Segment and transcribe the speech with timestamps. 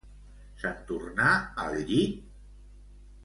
[0.61, 1.27] Se'n tornà
[1.65, 2.17] al llit?